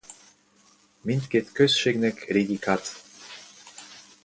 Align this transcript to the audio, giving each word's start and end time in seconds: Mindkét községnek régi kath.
Mindkét 1.01 1.51
községnek 1.51 2.25
régi 2.25 2.59
kath. 2.59 2.91